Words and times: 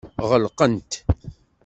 Ɣelqent. 0.29 0.91